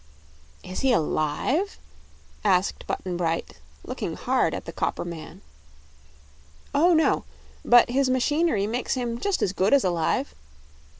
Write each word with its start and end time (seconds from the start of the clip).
"Is 0.63 0.79
he 0.79 0.91
alive?" 0.91 1.77
asked 2.43 2.87
Button 2.87 3.17
Bright, 3.17 3.59
looking 3.85 4.15
hard 4.15 4.55
at 4.55 4.65
the 4.65 4.71
copper 4.73 5.05
man. 5.05 5.43
"Oh, 6.73 6.95
no, 6.95 7.23
but 7.63 7.91
his 7.91 8.09
machinery 8.09 8.65
makes 8.65 8.95
him 8.95 9.19
just 9.19 9.43
as 9.43 9.53
good 9.53 9.75
as 9.75 9.83
alive." 9.83 10.33